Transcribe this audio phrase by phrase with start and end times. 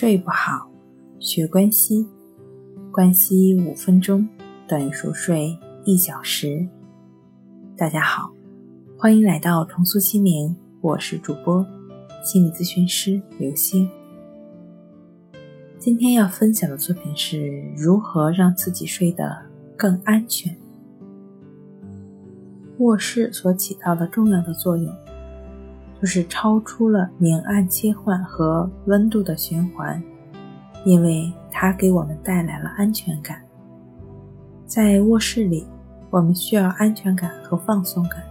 [0.00, 0.66] 睡不好，
[1.18, 2.06] 学关西，
[2.90, 4.26] 关西五分钟
[4.66, 5.54] 等于熟睡
[5.84, 6.66] 一小时。
[7.76, 8.32] 大家好，
[8.96, 11.66] 欢迎来到重塑心灵，我是主播
[12.24, 13.86] 心理咨询师刘星。
[15.78, 19.36] 今天要分享的作品是如何让自己睡得
[19.76, 20.56] 更安全。
[22.78, 24.90] 卧室所起到的重要的作用。
[26.00, 30.02] 就是超出了明暗切换和温度的循环，
[30.86, 33.42] 因为它给我们带来了安全感。
[34.64, 35.66] 在卧室里，
[36.08, 38.22] 我们需要安全感和放松感，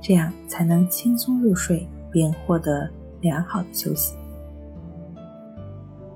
[0.00, 2.88] 这样才能轻松入睡并获得
[3.20, 4.14] 良好的休息。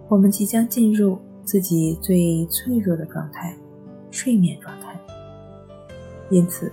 [0.08, 3.54] 我们即将进入自己最脆弱的状态——
[4.10, 4.98] 睡眠状态，
[6.30, 6.72] 因此。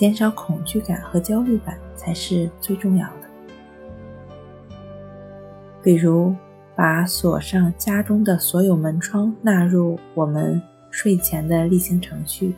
[0.00, 3.28] 减少恐惧感和焦虑感才是最重要的。
[5.82, 6.34] 比如，
[6.74, 10.58] 把锁上家中的所有门窗纳入我们
[10.90, 12.54] 睡前的例行程序，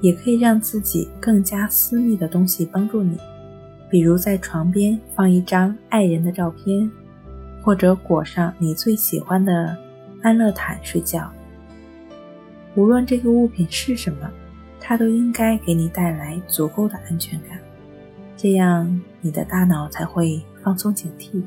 [0.00, 3.18] 也可以让自己更加私密的东西帮助你，
[3.90, 6.90] 比如在床边放一张爱人的照片，
[7.62, 9.76] 或者裹上你最喜欢的
[10.22, 11.30] 安乐毯睡觉。
[12.74, 14.30] 无论这个物品是什么。
[14.84, 17.58] 它都应该给你带来足够的安全感，
[18.36, 21.40] 这样你的大脑才会放松警惕，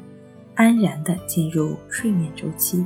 [0.56, 2.84] 安然地进入睡眠周期。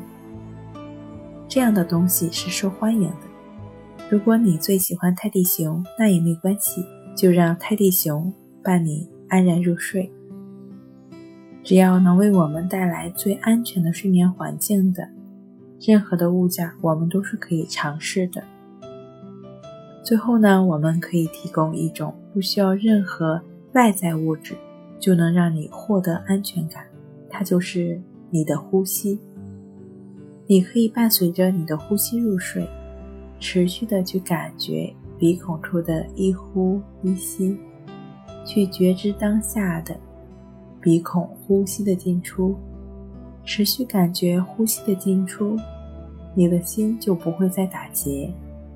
[1.47, 4.09] 这样的东西是受欢迎的。
[4.09, 6.83] 如果你最喜欢泰迪熊，那也没关系，
[7.15, 8.33] 就让泰迪熊
[8.63, 10.11] 伴你安然入睡。
[11.63, 15.07] 只要能为我们带来最安全的睡眠环境的，
[15.79, 18.43] 任何的物件，我们都是可以尝试的。
[20.03, 23.41] 最后呢，我们可以提供一种不需要任何
[23.73, 24.55] 外在物质
[24.99, 26.83] 就能让你获得安全感，
[27.29, 29.19] 它就是你的呼吸。
[30.47, 32.67] 你可以伴随着你的呼吸入睡，
[33.39, 37.55] 持续的去感觉鼻孔处的一呼一吸，
[38.43, 39.95] 去觉知当下的
[40.81, 42.55] 鼻孔呼吸的进出，
[43.45, 45.55] 持续感觉呼吸的进出，
[46.33, 48.33] 你的心就不会再打结。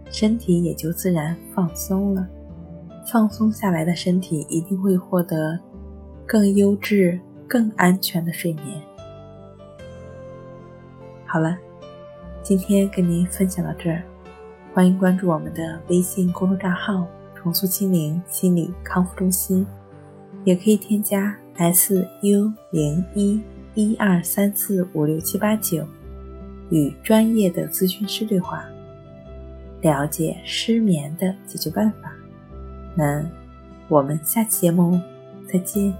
[0.09, 2.27] 身体也就自然放松了，
[3.11, 5.59] 放松下来的身体一定会获得
[6.25, 8.81] 更优质、更安全的睡眠。
[11.25, 11.57] 好了，
[12.43, 14.03] 今天跟您分享到这儿，
[14.73, 19.65] 欢迎关注我们的微信公众账号“重塑心灵心理康复中心”，
[20.45, 23.41] 也可以添加 “s u 零一
[23.73, 25.85] 一二三四五六七八九”
[26.69, 28.63] 与专业的咨询师对话。
[29.83, 32.11] 了解失眠的解决办法，
[32.95, 33.23] 那
[33.87, 34.99] 我们下期节目
[35.47, 35.93] 再见。